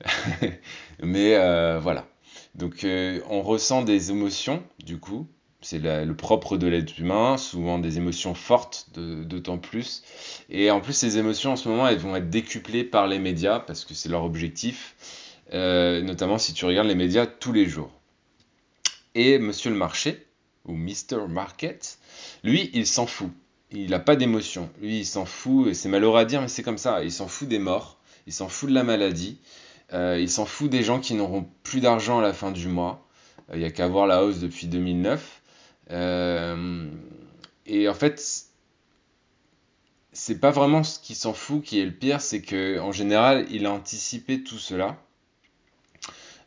Mais 1.02 1.36
voilà. 1.78 2.06
Donc 2.58 2.84
on 2.84 3.42
ressent 3.42 3.82
des 3.82 4.10
émotions 4.10 4.62
du 4.84 4.98
coup. 4.98 5.26
C'est 5.60 5.80
le 5.80 6.14
propre 6.14 6.56
de 6.56 6.68
l'être 6.68 7.00
humain, 7.00 7.36
souvent 7.36 7.80
des 7.80 7.96
émotions 7.96 8.34
fortes, 8.34 8.90
d'autant 8.94 9.58
plus. 9.58 10.04
Et 10.50 10.70
en 10.70 10.80
plus, 10.80 10.92
ces 10.92 11.18
émotions 11.18 11.52
en 11.52 11.56
ce 11.56 11.68
moment, 11.68 11.88
elles 11.88 11.98
vont 11.98 12.14
être 12.14 12.30
décuplées 12.30 12.84
par 12.84 13.08
les 13.08 13.18
médias, 13.18 13.58
parce 13.58 13.84
que 13.84 13.92
c'est 13.92 14.08
leur 14.08 14.22
objectif, 14.22 14.94
euh, 15.52 16.00
notamment 16.00 16.38
si 16.38 16.52
tu 16.52 16.64
regardes 16.64 16.86
les 16.86 16.94
médias 16.94 17.26
tous 17.26 17.52
les 17.52 17.66
jours. 17.66 17.90
Et 19.16 19.40
Monsieur 19.40 19.70
le 19.70 19.76
Marché, 19.76 20.28
ou 20.64 20.74
Mr. 20.74 21.26
Market, 21.28 21.98
lui, 22.44 22.70
il 22.72 22.86
s'en 22.86 23.06
fout. 23.06 23.30
Il 23.72 23.90
n'a 23.90 23.98
pas 23.98 24.14
d'émotion. 24.14 24.70
Lui, 24.80 25.00
il 25.00 25.06
s'en 25.06 25.24
fout, 25.24 25.66
et 25.66 25.74
c'est 25.74 25.88
malheureux 25.88 26.20
à 26.20 26.24
dire, 26.24 26.40
mais 26.40 26.48
c'est 26.48 26.62
comme 26.62 26.78
ça. 26.78 27.02
Il 27.02 27.10
s'en 27.10 27.26
fout 27.26 27.48
des 27.48 27.58
morts, 27.58 27.98
il 28.28 28.32
s'en 28.32 28.48
fout 28.48 28.68
de 28.68 28.74
la 28.74 28.84
maladie, 28.84 29.38
euh, 29.40 29.67
il 29.92 30.30
s'en 30.30 30.44
fout 30.44 30.70
des 30.70 30.82
gens 30.82 31.00
qui 31.00 31.14
n'auront 31.14 31.46
plus 31.62 31.80
d'argent 31.80 32.18
à 32.18 32.22
la 32.22 32.32
fin 32.32 32.50
du 32.50 32.68
mois. 32.68 33.08
Euh, 33.50 33.56
il 33.56 33.60
n'y 33.60 33.64
a 33.64 33.70
qu'à 33.70 33.88
voir 33.88 34.06
la 34.06 34.22
hausse 34.24 34.38
depuis 34.38 34.66
2009. 34.66 35.42
Euh, 35.90 36.90
et 37.66 37.88
en 37.88 37.94
fait, 37.94 38.22
c'est 40.12 40.40
pas 40.40 40.50
vraiment 40.50 40.82
ce 40.82 40.98
qui 40.98 41.14
s'en 41.14 41.32
fout 41.32 41.62
qui 41.62 41.80
est 41.80 41.84
le 41.84 41.92
pire, 41.92 42.20
c'est 42.20 42.42
que 42.42 42.78
en 42.80 42.92
général, 42.92 43.46
il 43.50 43.66
a 43.66 43.72
anticipé 43.72 44.42
tout 44.42 44.58
cela. 44.58 44.96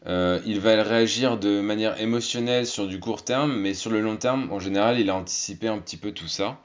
Euh, 0.08 0.42
il 0.46 0.60
va 0.60 0.82
réagir 0.82 1.38
de 1.38 1.62
manière 1.62 2.02
émotionnelle 2.02 2.66
sur 2.66 2.88
du 2.88 3.00
court 3.00 3.24
terme, 3.24 3.56
mais 3.56 3.76
sur 3.76 3.92
le 3.92 4.02
long 4.02 4.18
terme, 4.18 4.52
en 4.52 4.60
général, 4.60 5.00
il 5.00 5.12
a 5.12 5.16
anticipé 5.16 5.68
un 5.68 5.78
petit 5.78 5.98
peu 5.98 6.12
tout 6.12 6.28
ça. 6.28 6.60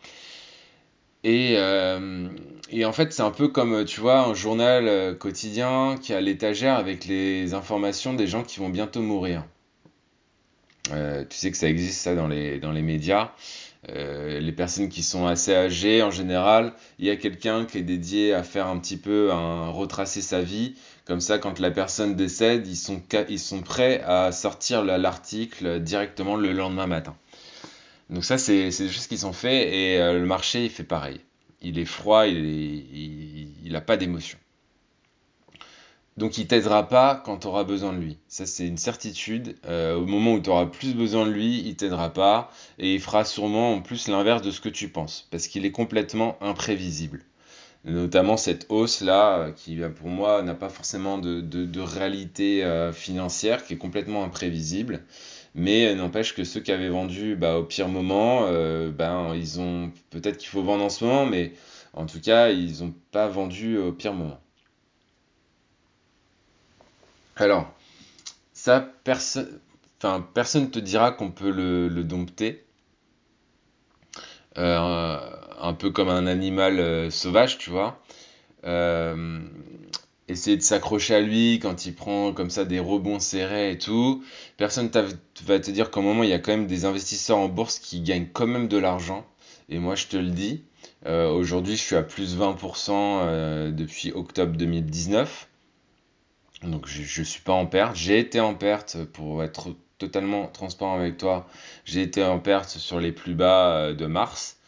Et, 1.26 1.56
euh, 1.56 2.28
et 2.70 2.84
en 2.84 2.92
fait, 2.92 3.12
c'est 3.12 3.22
un 3.22 3.32
peu 3.32 3.48
comme, 3.48 3.84
tu 3.84 4.00
vois, 4.00 4.20
un 4.20 4.34
journal 4.34 5.18
quotidien 5.18 5.96
qui 6.00 6.14
a 6.14 6.20
l'étagère 6.20 6.76
avec 6.76 7.04
les 7.06 7.52
informations 7.52 8.14
des 8.14 8.28
gens 8.28 8.44
qui 8.44 8.60
vont 8.60 8.68
bientôt 8.68 9.02
mourir. 9.02 9.42
Euh, 10.92 11.24
tu 11.28 11.36
sais 11.36 11.50
que 11.50 11.56
ça 11.56 11.68
existe 11.68 12.00
ça 12.00 12.14
dans 12.14 12.28
les, 12.28 12.60
dans 12.60 12.70
les 12.70 12.82
médias. 12.82 13.32
Euh, 13.88 14.38
les 14.38 14.52
personnes 14.52 14.88
qui 14.88 15.02
sont 15.02 15.26
assez 15.26 15.52
âgées, 15.52 16.00
en 16.00 16.12
général, 16.12 16.72
il 17.00 17.06
y 17.06 17.10
a 17.10 17.16
quelqu'un 17.16 17.64
qui 17.64 17.78
est 17.78 17.82
dédié 17.82 18.32
à 18.32 18.44
faire 18.44 18.68
un 18.68 18.78
petit 18.78 18.96
peu, 18.96 19.32
un, 19.32 19.70
retracer 19.70 20.22
sa 20.22 20.42
vie. 20.42 20.76
Comme 21.06 21.20
ça, 21.20 21.38
quand 21.38 21.58
la 21.58 21.72
personne 21.72 22.14
décède, 22.14 22.68
ils 22.68 22.76
sont, 22.76 23.02
ils 23.28 23.40
sont 23.40 23.62
prêts 23.62 24.00
à 24.06 24.30
sortir 24.30 24.84
l'article 24.84 25.80
directement 25.80 26.36
le 26.36 26.52
lendemain 26.52 26.86
matin. 26.86 27.16
Donc 28.10 28.24
ça, 28.24 28.38
c'est 28.38 28.68
des 28.68 28.88
choses 28.88 29.06
qui 29.06 29.18
sont 29.18 29.32
faites 29.32 29.72
et 29.72 30.00
euh, 30.00 30.18
le 30.18 30.26
marché, 30.26 30.64
il 30.64 30.70
fait 30.70 30.84
pareil. 30.84 31.20
Il 31.60 31.78
est 31.78 31.84
froid, 31.84 32.26
il 32.26 33.48
n'a 33.64 33.80
pas 33.80 33.96
d'émotion. 33.96 34.38
Donc 36.16 36.38
il 36.38 36.46
t'aidera 36.46 36.88
pas 36.88 37.20
quand 37.24 37.38
tu 37.38 37.46
auras 37.46 37.64
besoin 37.64 37.92
de 37.92 37.98
lui. 37.98 38.18
Ça 38.28 38.46
c'est 38.46 38.66
une 38.66 38.78
certitude. 38.78 39.56
Euh, 39.66 39.96
au 39.96 40.06
moment 40.06 40.34
où 40.34 40.40
tu 40.40 40.48
auras 40.48 40.66
plus 40.66 40.94
besoin 40.94 41.26
de 41.26 41.30
lui, 41.30 41.60
il 41.66 41.76
t'aidera 41.76 42.10
pas 42.10 42.50
et 42.78 42.94
il 42.94 43.00
fera 43.00 43.24
sûrement 43.24 43.74
en 43.74 43.82
plus 43.82 44.08
l'inverse 44.08 44.40
de 44.40 44.50
ce 44.50 44.60
que 44.60 44.70
tu 44.70 44.88
penses 44.88 45.28
parce 45.30 45.46
qu'il 45.46 45.66
est 45.66 45.72
complètement 45.72 46.38
imprévisible. 46.40 47.22
Notamment 47.84 48.36
cette 48.36 48.66
hausse 48.70 49.02
là 49.02 49.38
euh, 49.38 49.52
qui 49.52 49.76
pour 49.94 50.08
moi 50.08 50.42
n'a 50.42 50.54
pas 50.54 50.70
forcément 50.70 51.18
de, 51.18 51.80
réalité 51.80 52.64
financière 52.94 53.64
qui 53.64 53.74
est 53.74 53.78
complètement 53.78 54.24
imprévisible. 54.24 55.04
Mais 55.56 55.94
n'empêche 55.94 56.34
que 56.34 56.44
ceux 56.44 56.60
qui 56.60 56.70
avaient 56.70 56.88
vendu 56.90 57.34
bah, 57.34 57.56
au 57.58 57.64
pire 57.64 57.88
moment, 57.88 58.42
ben 58.90 59.34
ils 59.34 59.58
ont 59.60 59.90
peut-être 60.10 60.38
qu'il 60.38 60.48
faut 60.48 60.62
vendre 60.62 60.84
en 60.84 60.90
ce 60.90 61.04
moment, 61.04 61.26
mais 61.26 61.52
en 61.94 62.06
tout 62.06 62.20
cas 62.20 62.50
ils 62.50 62.82
n'ont 62.82 62.94
pas 63.10 63.26
vendu 63.28 63.78
au 63.78 63.92
pire 63.92 64.12
moment. 64.12 64.40
Alors, 67.36 67.70
ça, 68.54 68.80
personne, 69.04 69.60
personne 70.34 70.70
te 70.70 70.78
dira 70.78 71.12
qu'on 71.12 71.30
peut 71.30 71.50
le, 71.50 72.02
dompter. 72.02 72.64
Euh, 74.58 75.18
un 75.60 75.74
peu 75.74 75.90
comme 75.90 76.08
un 76.08 76.26
animal 76.26 76.80
euh, 76.80 77.10
sauvage, 77.10 77.58
tu 77.58 77.68
vois. 77.68 78.00
Euh, 78.64 79.40
essayer 80.28 80.56
de 80.56 80.62
s'accrocher 80.62 81.14
à 81.14 81.20
lui 81.20 81.58
quand 81.60 81.86
il 81.86 81.94
prend 81.94 82.32
comme 82.32 82.50
ça 82.50 82.64
des 82.64 82.80
rebonds 82.80 83.20
serrés 83.20 83.72
et 83.72 83.78
tout. 83.78 84.24
Personne 84.56 84.90
va 85.44 85.58
te 85.60 85.70
dire 85.70 85.90
qu'au 85.90 86.02
moment, 86.02 86.22
il 86.22 86.30
y 86.30 86.34
a 86.34 86.38
quand 86.38 86.52
même 86.52 86.66
des 86.66 86.84
investisseurs 86.84 87.38
en 87.38 87.48
bourse 87.48 87.78
qui 87.78 88.00
gagnent 88.00 88.28
quand 88.32 88.46
même 88.46 88.68
de 88.68 88.76
l'argent. 88.76 89.26
Et 89.68 89.78
moi, 89.78 89.94
je 89.94 90.06
te 90.06 90.16
le 90.16 90.30
dis, 90.30 90.64
aujourd'hui, 91.04 91.76
je 91.76 91.82
suis 91.82 91.96
à 91.96 92.02
plus 92.02 92.36
20% 92.36 93.72
depuis 93.72 94.12
octobre 94.12 94.56
2019. 94.56 95.48
Donc 96.62 96.86
je 96.86 97.20
ne 97.20 97.24
suis 97.24 97.42
pas 97.42 97.52
en 97.52 97.66
perte. 97.66 97.96
J'ai 97.96 98.18
été 98.18 98.40
en 98.40 98.54
perte 98.54 99.04
pour 99.04 99.42
être 99.42 99.74
totalement 99.98 100.46
transparent 100.48 100.98
avec 100.98 101.16
toi. 101.18 101.46
J'ai 101.84 102.02
été 102.02 102.22
en 102.22 102.38
perte 102.38 102.68
sur 102.68 103.00
les 103.00 103.12
plus 103.12 103.34
bas 103.34 103.76
euh, 103.76 103.94
de 103.94 104.06
mars. 104.06 104.58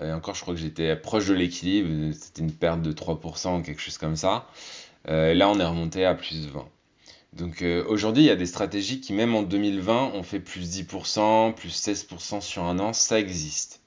Et 0.00 0.12
encore, 0.12 0.34
je 0.34 0.40
crois 0.40 0.54
que 0.54 0.60
j'étais 0.60 0.96
proche 0.96 1.26
de 1.26 1.34
l'équilibre. 1.34 2.14
C'était 2.14 2.42
une 2.42 2.52
perte 2.52 2.80
de 2.80 2.92
3%, 2.92 3.62
quelque 3.62 3.80
chose 3.80 3.98
comme 3.98 4.16
ça. 4.16 4.46
Euh, 5.08 5.34
là, 5.34 5.48
on 5.48 5.58
est 5.58 5.64
remonté 5.64 6.04
à 6.04 6.14
plus 6.14 6.48
20. 6.48 6.68
Donc 7.32 7.62
euh, 7.62 7.84
aujourd'hui, 7.86 8.24
il 8.24 8.26
y 8.26 8.30
a 8.30 8.36
des 8.36 8.46
stratégies 8.46 9.00
qui, 9.00 9.12
même 9.12 9.34
en 9.34 9.42
2020, 9.42 10.12
ont 10.14 10.22
fait 10.22 10.40
plus 10.40 10.78
10%, 10.80 11.54
plus 11.54 11.70
16% 11.70 12.40
sur 12.40 12.64
un 12.64 12.78
an. 12.78 12.92
Ça 12.92 13.18
existe. 13.18 13.80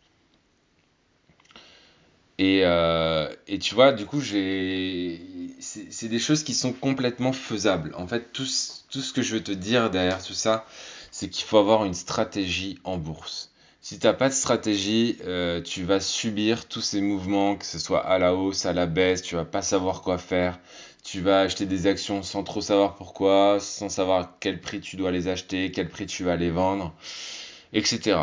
Euh, 2.42 3.34
et, 3.48 3.60
tu 3.60 3.76
vois, 3.76 3.94
du 3.94 4.06
coup, 4.06 4.22
c'est 4.22 6.08
des 6.08 6.20
choses 6.20 6.44
qui 6.44 6.54
sont 6.54 6.74
complètement 6.74 7.34
faisables. 7.34 7.94
En 7.96 8.08
fait, 8.08 8.32
tout, 8.34 8.46
ce 8.46 9.14
que 9.14 9.22
je 9.22 9.36
veux 9.36 9.44
te 9.44 9.52
dire 9.52 9.90
derrière 9.90 10.22
tout 10.24 10.34
ça, 10.34 10.66
c'est 11.12 11.30
qu'il 11.30 11.46
faut 11.46 11.58
avoir 11.58 11.86
une 11.86 11.94
stratégie 11.94 12.80
en 12.84 12.98
bourse. 12.98 13.52
Si 13.82 14.00
tu 14.00 14.08
n'as 14.08 14.14
pas 14.14 14.30
de 14.30 14.34
stratégie, 14.34 15.18
euh, 15.26 15.62
tu 15.62 15.84
vas 15.84 16.00
subir 16.00 16.68
tous 16.68 16.82
ces 16.82 17.02
mouvements, 17.02 17.58
que 17.58 17.66
ce 17.66 17.80
soit 17.80 18.06
à 18.06 18.18
la 18.18 18.34
hausse, 18.34 18.66
à 18.66 18.74
la 18.74 18.86
baisse, 18.86 19.22
tu 19.22 19.36
vas 19.36 19.46
pas 19.46 19.62
savoir 19.62 20.02
quoi 20.02 20.18
faire. 20.18 20.60
Tu 21.04 21.22
vas 21.22 21.42
acheter 21.42 21.66
des 21.66 21.88
actions 21.88 22.24
sans 22.24 22.44
trop 22.44 22.62
savoir 22.62 22.96
pourquoi, 22.96 23.60
sans 23.60 23.90
savoir 23.90 24.34
quel 24.40 24.62
prix 24.62 24.80
tu 24.80 24.96
dois 24.96 25.12
les 25.12 25.28
acheter, 25.28 25.72
quel 25.72 25.90
prix 25.90 26.06
tu 26.06 26.24
vas 26.24 26.38
les 26.38 26.50
vendre, 26.50 26.94
etc. 27.74 28.20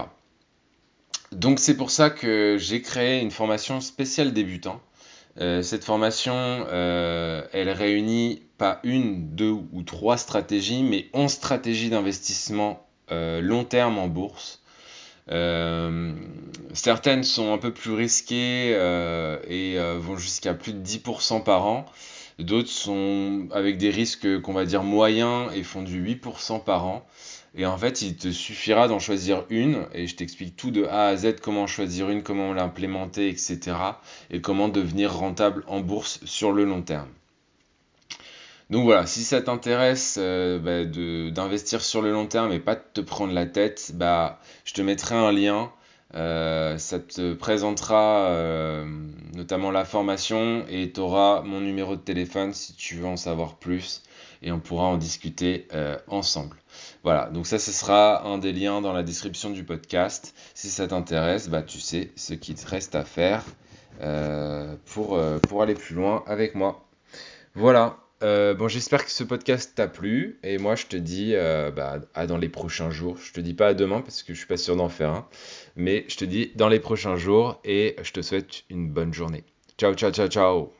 Donc 1.33 1.61
c'est 1.61 1.77
pour 1.77 1.91
ça 1.91 2.11
que 2.11 2.57
j'ai 2.59 2.83
créé 2.83 3.21
une 3.21 3.31
formation 3.31 3.81
spéciale 3.81 4.33
débutant. 4.33 4.81
Euh, 5.41 5.63
cette 5.63 5.85
formation, 5.85 6.35
euh, 6.35 7.43
elle 7.53 7.71
réunit 7.71 8.43
pas 8.59 8.81
une, 8.83 9.35
deux 9.35 9.51
ou 9.51 9.83
trois 9.83 10.17
stratégies, 10.17 10.83
mais 10.83 11.09
onze 11.13 11.33
stratégies 11.33 11.89
d'investissement 11.89 12.87
euh, 13.13 13.41
long 13.41 13.65
terme 13.65 13.99
en 13.99 14.09
bourse. 14.09 14.63
certaines 16.75 17.23
sont 17.23 17.53
un 17.53 17.59
peu 17.59 17.73
plus 17.73 17.93
risquées 17.93 18.71
et 19.49 19.79
vont 19.99 20.17
jusqu'à 20.17 20.55
plus 20.55 20.73
de 20.73 20.85
10% 20.85 21.45
par 21.45 21.67
an. 21.67 21.87
D'autres 22.41 22.69
sont 22.69 23.49
avec 23.53 23.79
des 23.79 23.91
risques 23.91 24.41
qu'on 24.41 24.53
va 24.53 24.65
dire 24.65 24.83
moyens 24.83 25.51
et 25.55 25.63
font 25.63 25.83
du 25.83 26.03
8% 26.03 26.65
par 26.65 26.87
an. 26.87 27.07
Et 27.55 27.67
en 27.67 27.77
fait, 27.77 28.03
il 28.03 28.17
te 28.17 28.31
suffira 28.31 28.87
d'en 28.87 28.99
choisir 29.01 29.45
une, 29.51 29.87
et 29.93 30.07
je 30.07 30.15
t'explique 30.15 30.57
tout 30.57 30.71
de 30.71 30.85
A 30.85 31.09
à 31.09 31.17
Z, 31.17 31.41
comment 31.43 31.67
choisir 31.67 32.09
une, 32.09 32.23
comment 32.23 32.53
l'implémenter, 32.53 33.29
etc. 33.29 33.77
Et 34.31 34.41
comment 34.41 34.69
devenir 34.69 35.13
rentable 35.13 35.65
en 35.67 35.81
bourse 35.81 36.21
sur 36.25 36.53
le 36.53 36.65
long 36.65 36.83
terme. 36.83 37.09
Donc 38.71 38.85
voilà, 38.85 39.05
si 39.05 39.25
ça 39.25 39.43
t'intéresse 39.43 40.17
euh, 40.21 40.61
bah, 40.61 40.85
d'investir 41.33 41.81
sur 41.81 42.03
le 42.03 42.13
long 42.13 42.27
terme 42.27 42.53
et 42.53 42.61
pas 42.61 42.77
de 42.77 42.83
te 42.95 43.01
prendre 43.01 43.33
la 43.33 43.47
tête, 43.47 43.91
bah, 43.95 44.39
je 44.65 44.75
te 44.75 44.81
mettrai 44.81 45.17
un 45.17 45.33
lien. 45.33 45.73
Euh, 46.15 46.77
ça 46.79 46.99
te 46.99 47.35
présentera 47.35 48.27
euh, 48.27 48.85
notamment 49.35 49.71
la 49.71 49.85
formation 49.85 50.65
et 50.69 50.91
tu 50.93 51.01
auras 51.01 51.43
mon 51.43 51.61
numéro 51.61 51.95
de 51.95 52.01
téléphone 52.01 52.53
si 52.53 52.75
tu 52.75 52.97
veux 52.97 53.07
en 53.07 53.17
savoir 53.17 53.57
plus 53.57 54.03
et 54.43 54.51
on 54.51 54.59
pourra 54.59 54.85
en 54.85 54.97
discuter 54.97 55.69
ensemble. 56.09 56.57
Voilà, 57.03 57.31
donc 57.31 57.47
ça, 57.47 57.59
ce 57.59 57.73
sera 57.73 58.27
un 58.27 58.39
des 58.39 58.53
liens 58.53 58.81
dans 58.81 58.93
la 58.93 59.03
description 59.03 59.51
du 59.51 59.65
podcast. 59.65 60.35
Si 60.55 60.69
ça 60.69 60.89
t'intéresse, 60.89 61.49
bah, 61.49 61.63
tu 61.63 61.81
sais 61.81 62.11
ce 62.17 62.35
qu'il 62.35 62.55
te 62.55 62.67
reste 62.67 62.95
à 62.95 63.05
faire 63.05 63.45
euh, 64.03 64.77
pour, 64.87 65.15
euh, 65.15 65.39
pour 65.39 65.63
aller 65.63 65.75
plus 65.75 65.95
loin 65.95 66.23
avec 66.27 66.55
moi. 66.55 66.85
Voilà, 67.55 67.99
euh, 68.23 68.55
bon, 68.55 68.69
j'espère 68.69 69.05
que 69.05 69.11
ce 69.11 69.25
podcast 69.25 69.73
t'a 69.75 69.89
plu 69.89 70.39
et 70.43 70.59
moi 70.59 70.75
je 70.75 70.87
te 70.87 70.97
dis 70.97 71.35
bah, 71.75 72.01
à 72.15 72.27
dans 72.27 72.37
les 72.39 72.49
prochains 72.49 72.91
jours. 72.91 73.17
Je 73.19 73.33
te 73.33 73.41
dis 73.41 73.55
pas 73.55 73.69
à 73.69 73.75
demain 73.75 74.01
parce 74.03 74.23
que 74.23 74.35
je 74.35 74.39
suis 74.39 74.47
pas 74.47 74.57
sûr 74.57 74.77
d'en 74.77 74.89
faire 74.89 75.11
un, 75.11 75.29
mais 75.77 76.05
je 76.09 76.17
te 76.17 76.25
dis 76.25 76.53
dans 76.55 76.69
les 76.69 76.81
prochains 76.81 77.17
jours 77.17 77.61
et 77.65 77.97
je 78.03 78.13
te 78.13 78.23
souhaite 78.23 78.65
une 78.71 78.89
bonne 78.89 79.15
journée. 79.15 79.45
Ciao, 79.79 79.95
ciao, 79.95 80.11
ciao, 80.11 80.29
ciao. 80.29 80.80